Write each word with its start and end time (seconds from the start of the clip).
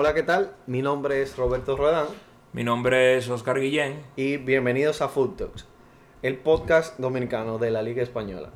Hola, 0.00 0.14
¿qué 0.14 0.22
tal? 0.22 0.54
Mi 0.68 0.80
nombre 0.80 1.22
es 1.22 1.36
Roberto 1.36 1.76
Rodán 1.76 2.06
Mi 2.52 2.62
nombre 2.62 3.16
es 3.16 3.28
Oscar 3.28 3.58
Guillén. 3.58 4.00
y 4.14 4.36
bienvenidos 4.36 5.02
a 5.02 5.08
Food 5.08 5.34
Talks, 5.34 5.66
el 6.22 6.36
podcast 6.36 7.00
dominicano 7.00 7.58
de 7.58 7.72
la 7.72 7.82
Liga 7.82 8.00
Española. 8.00 8.50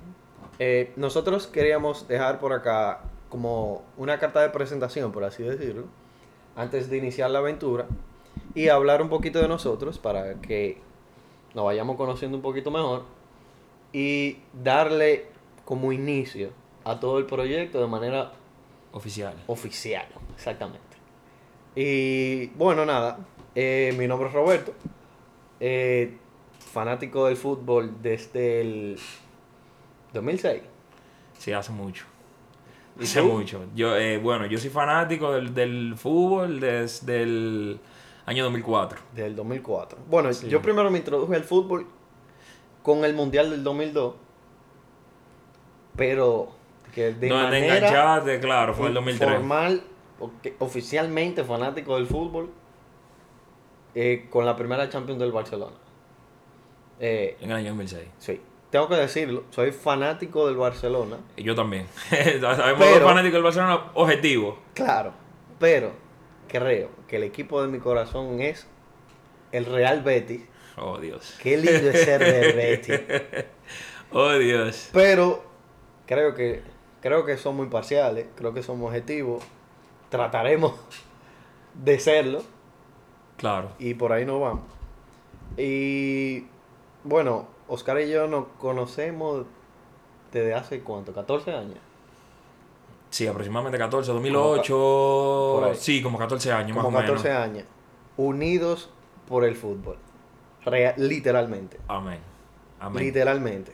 Eh, 0.61 0.93
nosotros 0.94 1.48
queríamos 1.48 2.07
dejar 2.07 2.39
por 2.39 2.52
acá 2.52 3.00
como 3.29 3.82
una 3.96 4.20
carta 4.20 4.40
de 4.40 4.50
presentación, 4.50 5.11
por 5.11 5.25
así 5.25 5.43
decirlo, 5.43 5.86
antes 6.54 6.89
de 6.89 6.98
iniciar 6.98 7.29
la 7.32 7.40
aventura 7.40 7.89
y 8.54 8.68
hablar 8.68 9.03
un 9.03 9.09
poquito 9.09 9.40
de 9.40 9.48
nosotros 9.48 9.98
para 9.98 10.34
que 10.34 10.79
nos 11.56 11.64
vayamos 11.64 11.96
conociendo 11.96 12.36
un 12.36 12.43
poquito 12.45 12.70
mejor 12.70 13.03
y 13.93 14.39
darle 14.62 15.26
como 15.64 15.90
inicio 15.90 16.50
a 16.84 17.00
todo 17.00 17.18
el 17.18 17.26
proyecto 17.26 17.81
de 17.81 17.89
manera 17.89 18.31
Oficial. 18.93 19.34
oficial, 19.48 20.06
exactamente. 20.36 20.92
Y 21.75 22.46
bueno, 22.49 22.85
nada, 22.85 23.18
eh, 23.54 23.94
mi 23.99 24.07
nombre 24.07 24.29
es 24.29 24.35
Roberto, 24.35 24.72
eh, 25.61 26.17
fanático 26.72 27.26
del 27.26 27.36
fútbol 27.36 27.95
desde 28.03 28.61
el 28.61 28.98
2006. 30.12 30.62
Sí, 31.39 31.53
hace 31.53 31.72
mucho. 31.72 32.05
¿Y 33.00 33.05
Hace 33.05 33.20
tú? 33.20 33.27
mucho. 33.28 33.64
Yo, 33.75 33.97
eh, 33.97 34.19
bueno, 34.19 34.45
yo 34.47 34.58
soy 34.58 34.69
fanático 34.70 35.33
del, 35.33 35.55
del 35.55 35.95
fútbol 35.97 36.61
desde 36.61 37.23
el 37.23 37.81
año 38.27 38.45
2004. 38.45 38.98
Desde 39.15 39.28
el 39.28 39.37
2004. 39.37 39.98
Bueno, 40.11 40.33
Sí. 40.34 40.48
yo 40.48 40.61
primero 40.61 40.91
me 40.91 40.98
introduje 40.98 41.34
al 41.37 41.45
fútbol 41.45 41.87
con 42.83 43.05
el 43.05 43.15
Mundial 43.15 43.50
del 43.50 43.65
2002, 43.65 44.15
pero 45.97 46.50
que 46.95 47.12
de 47.15 47.28
te 47.28 47.33
manera 47.33 47.77
enganchaste, 47.78 48.41
claro, 48.41 48.75
fue 48.75 48.89
el 48.89 48.95
2003. 48.95 49.31
formal, 49.31 49.83
oficialmente 50.59 51.45
fanático 51.45 51.97
del 51.97 52.07
fútbol, 52.07 52.51
eh, 53.95 54.27
con 54.31 54.47
la 54.47 54.57
primera 54.57 54.89
Champions 54.89 55.21
del 55.21 55.33
Barcelona. 55.33 55.77
Eh, 57.01 57.37
En 57.41 57.51
el 57.51 57.57
año 57.57 57.69
2006. 57.71 58.09
Sí, 58.19 58.41
tengo 58.71 58.89
que 58.89 58.95
decirlo, 58.97 59.45
soy 59.51 59.73
fanático 59.73 60.47
del 60.47 60.57
Barcelona, 60.57 61.19
Y 61.37 61.43
yo 61.43 61.55
también. 61.55 61.87
Sabemos 62.41 62.79
dos 62.91 63.01
fanáticos 63.03 63.35
del 63.35 63.43
Barcelona 63.43 63.91
objetivo. 63.95 64.59
claro, 64.75 65.13
pero 65.59 65.93
creo 66.49 66.91
que 67.09 67.17
el 67.17 67.23
equipo 67.25 67.63
de 67.63 67.69
mi 67.69 67.79
corazón 67.79 68.41
es 68.41 68.67
el 69.53 69.65
Real 69.67 70.03
Betis. 70.03 70.43
Oh, 70.77 70.99
Dios. 70.99 71.37
Qué 71.43 71.57
lindo 71.57 71.91
es 71.91 72.05
ser 72.05 72.21
del 72.25 72.57
Betis. 72.57 73.01
Oh, 74.11 74.33
Dios. 74.33 74.89
Pero 74.93 75.45
creo 76.07 76.35
que 76.35 76.63
creo 77.01 77.25
que 77.27 77.37
somos 77.37 77.65
imparciales, 77.65 78.27
creo 78.37 78.55
que 78.55 78.63
somos 78.63 78.89
objetivos, 78.89 79.43
trataremos 80.13 80.75
de 81.75 81.99
serlo 81.99 82.43
Claro. 83.39 83.71
y 83.79 83.95
por 83.95 84.13
ahí 84.13 84.25
nos 84.27 84.41
vamos. 84.41 84.65
Y 85.57 86.47
bueno, 87.03 87.47
Oscar 87.67 87.99
y 88.01 88.11
yo 88.11 88.27
nos 88.29 88.47
conocemos 88.61 89.47
desde 90.31 90.55
hace 90.55 90.81
cuánto, 90.83 91.13
14 91.15 91.51
años. 91.53 91.79
Sí, 93.11 93.27
aproximadamente 93.27 93.79
14, 93.79 94.13
Por 94.13 94.23
2008. 94.23 95.65
ahí. 95.65 95.75
Sí, 95.77 96.03
como 96.03 96.19
14 96.19 96.53
años 96.53 96.77
como 96.77 96.91
más 96.91 97.03
o 97.03 97.07
14 97.07 97.29
menos. 97.29 97.43
años, 97.45 97.65
unidos 98.19 98.91
por 99.28 99.45
el 99.45 99.56
fútbol. 99.56 99.97
Literalmente. 100.99 101.78
Amén. 101.89 102.19
Amén. 102.81 103.03
Literalmente. 103.03 103.72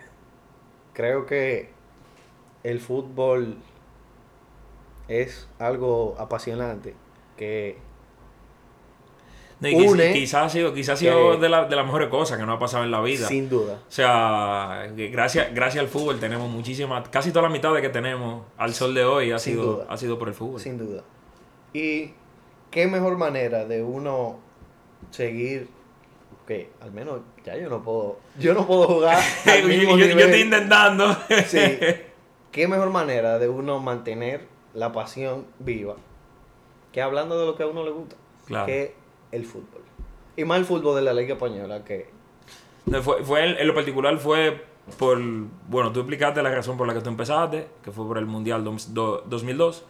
Creo 0.93 1.27
que 1.27 1.71
el 2.63 2.81
fútbol 2.81 3.57
es 5.09 5.49
algo 5.59 6.15
apasionante 6.19 6.95
que 7.37 7.79
No, 9.61 9.69
une 9.71 10.13
quizás 10.13 10.45
ha 10.45 10.49
sido, 10.51 10.73
quizás 10.73 10.95
ha 10.95 10.97
sido 10.99 11.37
de, 11.37 11.49
la- 11.49 11.65
de 11.65 11.75
las 11.75 11.85
mejores 11.85 12.09
cosas 12.09 12.39
que 12.39 12.47
nos 12.47 12.57
ha 12.57 12.59
pasado 12.61 12.85
en 12.85 12.91
la 12.93 13.01
vida. 13.01 13.27
sin 13.27 13.49
duda, 13.49 13.75
O 13.89 13.91
sea, 13.91 14.89
gracias, 14.95 15.53
gracias 15.53 15.83
al 15.83 15.89
fútbol 15.89 16.21
tenemos 16.21 16.49
muchísimas, 16.49 17.09
casi 17.09 17.31
toda 17.33 17.45
la 17.45 17.49
mitad 17.49 17.75
de 17.75 17.81
que 17.83 17.89
tenemos 17.89 18.45
al 18.57 18.73
sol 18.73 18.95
de 18.95 19.05
hoy 19.05 19.33
ha 19.33 19.39
Sin 19.41 19.55
sido, 19.55 19.65
duda. 19.73 19.87
ha 19.89 19.97
sido 19.97 20.17
por 20.19 20.29
el 20.29 20.35
fútbol. 20.35 20.61
sin 20.61 20.79
duda. 20.79 21.03
Y 21.73 22.13
qué 22.71 22.87
mejor 22.87 23.17
manera 23.17 23.65
de 23.65 23.83
uno 23.83 24.39
seguir 25.11 25.69
que 26.47 26.71
al 26.81 26.93
menos 26.93 27.21
ya 27.45 27.57
yo 27.57 27.69
no 27.69 27.83
puedo 27.83 28.21
yo 28.39 28.55
no 28.55 28.67
puedo 28.67 28.87
jugar 28.87 29.19
al 29.47 29.63
yo, 29.63 29.69
mismo 29.69 29.91
yo- 29.93 29.99
yo 29.99 30.07
nivel. 30.07 30.25
estoy 30.27 30.41
intentando. 30.43 31.17
Sí. 31.47 31.59
¿Qué 32.53 32.67
mejor 32.69 32.91
manera 32.91 33.39
de 33.39 33.49
uno 33.49 33.81
mantener 33.81 34.47
la 34.79 34.93
pasión 34.93 35.47
viva 35.59 35.97
que 36.93 37.03
hablando 37.03 37.39
de 37.39 37.47
lo 37.47 37.55
que 37.57 37.63
a 37.65 37.67
uno 37.67 37.85
le 37.85 37.91
gusta? 37.91 38.17
Claro. 38.47 38.67
Que 38.67 38.95
el 39.33 39.45
fútbol. 39.45 39.83
Y 40.37 40.45
más 40.45 40.59
el 40.59 40.65
fútbol 40.65 40.97
de 40.97 41.03
la 41.03 41.13
Liga 41.13 41.35
Española 41.35 41.85
que... 41.85 42.09
No, 42.87 43.03
fue, 43.03 43.23
fue 43.25 43.45
en, 43.61 43.67
lo 43.67 43.75
particular 43.75 44.17
fue 44.19 44.65
por, 44.99 45.19
bueno, 45.69 45.93
tú 45.93 46.01
explicaste 46.01 46.43
la 46.43 46.51
razón 46.51 46.79
por 46.79 46.87
la 46.87 46.95
que 46.95 47.01
tú 47.01 47.11
empezaste, 47.11 47.67
que 47.83 47.91
fue 47.93 48.07
por 48.07 48.17
el 48.17 48.25
Mundial 48.25 48.65
dos- 48.65 48.95
do- 48.95 49.23
2002. 49.27 49.85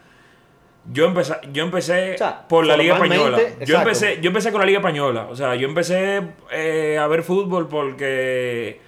Yo 0.90 1.04
empecé, 1.06 1.34
yo 1.52 1.62
empecé 1.64 2.14
O 2.14 2.18
sea, 2.18 2.48
por 2.48 2.66
la 2.66 2.76
Liga 2.76 2.94
Española. 2.94 3.38
Yo 3.64 3.76
empecé, 3.78 4.20
yo 4.22 4.28
empecé 4.28 4.50
con 4.50 4.60
la 4.60 4.66
Liga 4.66 4.78
Española. 4.78 5.28
O 5.30 5.36
sea, 5.36 5.54
yo 5.54 5.68
empecé 5.68 6.22
eh, 6.50 6.98
a 6.98 7.06
ver 7.06 7.22
fútbol 7.22 7.68
porque 7.68 8.80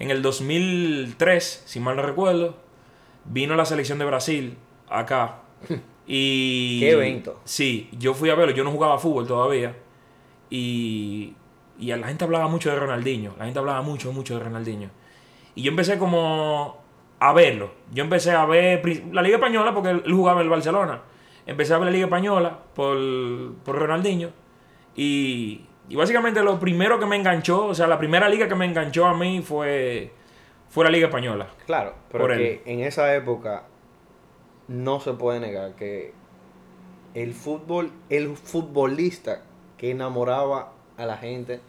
en 0.00 0.10
el 0.10 0.22
2003, 0.22 1.62
si 1.66 1.78
mal 1.80 1.96
no 1.96 2.02
recuerdo, 2.02 2.56
vino 3.26 3.54
la 3.56 3.64
selección 3.66 3.98
de 3.98 4.04
Brasil 4.06 4.56
acá. 4.88 5.40
Y... 6.06 6.78
Qué 6.80 6.90
evento. 6.90 7.40
Sí, 7.44 7.88
yo 7.98 8.14
fui 8.14 8.30
a 8.30 8.34
verlo. 8.34 8.54
Yo 8.54 8.64
no 8.64 8.70
jugaba 8.70 8.98
fútbol 8.98 9.26
todavía. 9.26 9.76
Y, 10.50 11.34
y 11.78 11.94
la 11.94 12.06
gente 12.06 12.24
hablaba 12.24 12.48
mucho 12.48 12.70
de 12.70 12.76
Ronaldinho. 12.76 13.34
La 13.38 13.44
gente 13.44 13.58
hablaba 13.58 13.82
mucho, 13.82 14.12
mucho 14.12 14.38
de 14.38 14.44
Ronaldinho. 14.44 14.90
Y 15.54 15.62
yo 15.62 15.70
empecé 15.70 15.98
como 15.98 16.82
a 17.18 17.32
verlo. 17.32 17.72
Yo 17.92 18.04
empecé 18.04 18.32
a 18.32 18.44
ver 18.44 18.82
la 19.12 19.22
Liga 19.22 19.36
Española 19.36 19.72
porque 19.72 19.90
él 19.90 20.12
jugaba 20.12 20.40
en 20.40 20.44
el 20.44 20.50
Barcelona. 20.50 21.02
Empecé 21.46 21.74
a 21.74 21.78
ver 21.78 21.86
la 21.86 21.92
Liga 21.92 22.06
Española 22.06 22.58
por, 22.74 22.96
por 23.64 23.76
Ronaldinho. 23.76 24.30
Y, 24.96 25.66
y 25.88 25.96
básicamente 25.96 26.42
lo 26.42 26.58
primero 26.58 26.98
que 26.98 27.06
me 27.06 27.16
enganchó, 27.16 27.66
o 27.66 27.74
sea, 27.74 27.86
la 27.86 27.98
primera 27.98 28.28
liga 28.28 28.48
que 28.48 28.54
me 28.54 28.64
enganchó 28.64 29.06
a 29.06 29.14
mí 29.14 29.42
fue, 29.42 30.12
fue 30.68 30.84
la 30.84 30.90
Liga 30.90 31.08
Española. 31.08 31.48
Claro, 31.66 31.94
pero 32.10 32.28
que 32.28 32.62
en 32.64 32.80
esa 32.80 33.14
época 33.14 33.64
no 34.68 35.00
se 35.00 35.12
puede 35.12 35.40
negar 35.40 35.74
que 35.76 36.12
el 37.14 37.32
fútbol, 37.34 37.90
el 38.08 38.36
futbolista 38.36 39.42
que 39.78 39.90
enamoraba 39.90 40.72
a 40.96 41.06
la 41.06 41.16
gente 41.16 41.60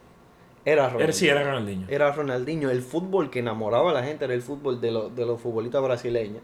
era 0.66 0.83
Ronaldinho. 0.89 1.03
Era, 1.03 1.13
sí, 1.13 1.28
era 1.29 1.44
Ronaldinho. 1.44 1.88
Era 1.89 2.11
Ronaldinho. 2.11 2.69
El 2.72 2.81
fútbol 2.81 3.29
que 3.29 3.39
enamoraba 3.39 3.91
a 3.91 3.94
la 3.94 4.03
gente 4.03 4.25
era 4.25 4.33
el 4.33 4.41
fútbol 4.41 4.81
de, 4.81 4.91
los 4.91 5.16
de 5.16 5.25
los 5.25 5.39
futbolistas 5.39 5.83
brasileños. 5.83 6.41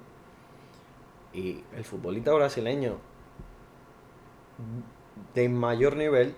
Y 1.34 1.64
el 1.76 1.84
futbolista 1.84 2.32
brasileño 2.34 2.98
de 5.34 5.50
mayor 5.50 5.96
nivel 5.96 6.36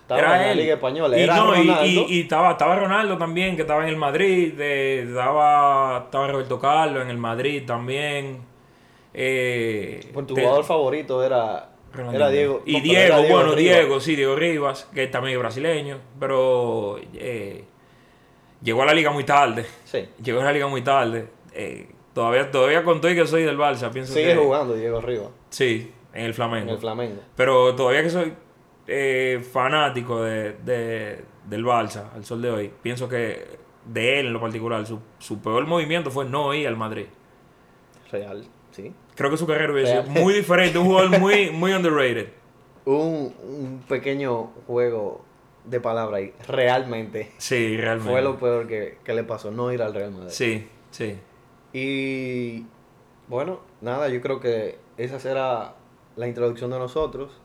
estaba 0.00 0.20
Era 0.20 0.34
en 0.36 0.42
la 0.42 0.52
él. 0.52 0.58
Liga 0.58 0.74
Española. 0.74 1.18
Y, 1.18 1.22
Era 1.22 1.36
no, 1.36 1.54
y- 1.54 1.66
Ronaldo. 1.68 1.84
y, 2.08 2.14
y 2.16 2.20
estaba, 2.22 2.52
estaba 2.52 2.76
Ronaldo 2.76 3.18
también, 3.18 3.56
que 3.56 3.62
estaba 3.62 3.82
en 3.82 3.88
el 3.90 3.96
Madrid. 3.96 4.54
de- 4.54 5.02
estaba, 5.02 6.04
estaba 6.06 6.28
Roberto 6.28 6.58
Carlos 6.58 7.02
en 7.02 7.10
el 7.10 7.18
Madrid 7.18 7.64
también. 7.66 8.38
Eh, 9.18 10.10
Pues 10.12 10.26
tu 10.26 10.34
te- 10.34 10.42
jugador 10.42 10.64
favorito 10.64 11.24
era, 11.24 11.70
era 12.12 12.28
Diego. 12.28 12.62
Y 12.66 12.74
no, 12.76 12.82
Diego, 12.82 13.00
era 13.00 13.16
bueno, 13.20 13.54
Rivas. 13.54 13.56
Diego, 13.56 14.00
sí, 14.00 14.14
Diego 14.14 14.36
Rivas, 14.36 14.88
que 14.94 15.06
también 15.06 15.34
es 15.36 15.40
brasileño. 15.40 15.98
Pero 16.20 16.98
eh, 17.14 17.64
llegó 18.62 18.82
a 18.82 18.86
la 18.86 18.92
liga 18.94 19.10
muy 19.10 19.24
tarde. 19.24 19.64
Sí. 19.84 20.06
Llegó 20.22 20.40
a 20.40 20.44
la 20.44 20.52
liga 20.52 20.66
muy 20.66 20.82
tarde. 20.82 21.28
Eh, 21.54 21.88
todavía, 22.12 22.50
todavía 22.50 22.84
con 22.84 23.00
todo 23.00 23.10
y 23.10 23.14
que 23.14 23.26
soy 23.26 23.44
del 23.44 23.56
Barça, 23.58 23.90
pienso 23.90 24.12
Sigue 24.12 24.34
que. 24.34 24.36
jugando 24.36 24.74
Diego 24.74 25.00
Rivas 25.00 25.30
Sí, 25.48 25.90
en 26.12 26.26
el 26.26 26.34
Flamengo. 26.34 26.68
en 26.68 26.74
el 26.74 26.78
Flamengo. 26.78 27.22
Pero 27.34 27.74
todavía 27.74 28.02
que 28.02 28.10
soy 28.10 28.34
eh, 28.86 29.42
fanático 29.52 30.22
de, 30.22 30.52
de- 30.64 31.24
del 31.48 31.64
Barça 31.64 32.12
al 32.14 32.24
sol 32.26 32.42
de 32.42 32.50
hoy, 32.50 32.72
pienso 32.82 33.08
que 33.08 33.56
de 33.86 34.20
él 34.20 34.26
en 34.26 34.32
lo 34.34 34.40
particular, 34.40 34.84
su, 34.86 34.98
su 35.18 35.40
peor 35.40 35.64
movimiento 35.66 36.10
fue 36.10 36.24
no 36.26 36.52
ir 36.52 36.66
al 36.68 36.76
Madrid. 36.76 37.06
Real, 38.10 38.44
sí. 38.72 38.92
Creo 39.16 39.30
que 39.30 39.36
su 39.36 39.46
carrera 39.46 39.72
hubiera 39.72 40.02
sido 40.04 40.22
muy 40.22 40.34
diferente, 40.34 40.78
un 40.78 40.86
jugador 40.86 41.18
muy, 41.18 41.50
muy 41.52 41.72
underrated. 41.72 42.28
Un, 42.84 43.34
un 43.42 43.82
pequeño 43.88 44.52
juego 44.66 45.24
de 45.64 45.80
palabra 45.80 46.18
ahí. 46.18 46.32
Realmente 46.46 47.32
Sí, 47.38 47.76
realmente. 47.76 48.12
fue 48.12 48.22
lo 48.22 48.38
peor 48.38 48.68
que, 48.68 48.98
que 49.02 49.12
le 49.14 49.24
pasó, 49.24 49.50
no 49.50 49.72
ir 49.72 49.82
al 49.82 49.92
Real 49.94 50.12
Madrid. 50.12 50.30
Sí, 50.30 50.68
sí. 50.90 51.18
Y 51.72 52.64
bueno, 53.28 53.60
nada, 53.80 54.08
yo 54.08 54.20
creo 54.20 54.38
que 54.38 54.78
esa 54.96 55.18
será 55.18 55.74
la 56.14 56.28
introducción 56.28 56.70
de 56.70 56.78
nosotros. 56.78 57.40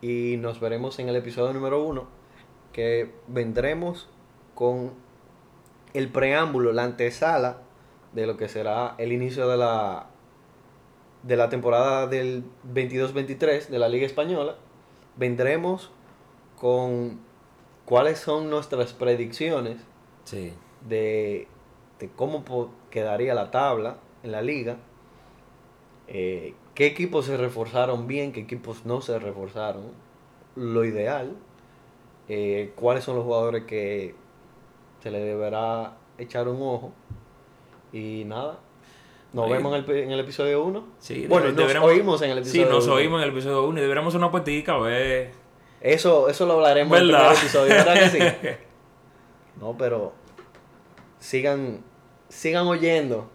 Y 0.00 0.36
nos 0.38 0.60
veremos 0.60 0.98
en 0.98 1.08
el 1.08 1.16
episodio 1.16 1.52
número 1.54 1.82
uno, 1.82 2.06
que 2.72 3.10
vendremos 3.26 4.08
con 4.54 4.92
el 5.94 6.08
preámbulo, 6.08 6.72
la 6.72 6.84
antesala 6.84 7.58
de 8.12 8.26
lo 8.26 8.36
que 8.36 8.48
será 8.48 8.94
el 8.98 9.12
inicio 9.12 9.48
de 9.48 9.56
la 9.56 10.06
de 11.24 11.36
la 11.36 11.48
temporada 11.48 12.06
del 12.06 12.44
22-23 12.72 13.68
de 13.68 13.78
la 13.78 13.88
Liga 13.88 14.06
Española. 14.06 14.56
Vendremos 15.16 15.90
con 16.58 17.20
cuáles 17.84 18.18
son 18.18 18.50
nuestras 18.50 18.92
predicciones 18.92 19.78
Sí. 20.24 20.52
de, 20.88 21.48
de 21.98 22.08
cómo 22.10 22.44
quedaría 22.90 23.34
la 23.34 23.50
tabla 23.50 23.96
en 24.22 24.32
la 24.32 24.42
liga, 24.42 24.76
eh, 26.08 26.54
qué 26.74 26.86
equipos 26.86 27.26
se 27.26 27.36
reforzaron 27.36 28.06
bien, 28.06 28.32
qué 28.32 28.40
equipos 28.40 28.84
no 28.86 29.00
se 29.00 29.18
reforzaron, 29.18 29.84
lo 30.56 30.84
ideal, 30.84 31.36
eh, 32.28 32.72
cuáles 32.76 33.04
son 33.04 33.16
los 33.16 33.24
jugadores 33.24 33.64
que 33.64 34.14
se 35.02 35.10
le 35.10 35.20
deberá 35.20 35.96
echar 36.16 36.48
un 36.48 36.62
ojo 36.62 36.92
y 37.92 38.24
nada. 38.26 38.58
Nos 39.34 39.46
Ahí. 39.46 39.52
vemos 39.54 39.76
en 39.76 39.84
el, 39.84 39.96
en 40.04 40.10
el 40.12 40.20
episodio 40.20 40.62
1. 40.64 40.84
Sí, 40.98 41.26
bueno, 41.26 41.50
nos 41.52 41.74
oímos 41.76 42.22
en 42.22 42.30
el 42.30 42.38
episodio 42.38 42.64
Sí, 42.64 42.70
nos 42.70 42.84
uno. 42.86 42.94
oímos 42.94 43.18
en 43.20 43.24
el 43.28 43.34
episodio 43.34 43.64
1 43.64 43.78
y 43.78 43.82
deberíamos 43.82 44.14
una 44.14 44.30
puertica 44.30 44.74
a 44.74 44.78
ver. 44.78 45.32
Eso, 45.80 46.28
eso 46.30 46.46
lo 46.46 46.54
hablaremos 46.54 46.96
en 46.96 47.04
el 47.04 47.12
¿Verdad? 47.12 47.32
episodio, 47.34 47.74
¿verdad 47.74 47.94
que 47.94 48.08
sí? 48.10 48.18
No, 49.60 49.76
pero 49.76 50.12
sigan, 51.18 51.82
sigan 52.28 52.66
oyendo 52.66 53.28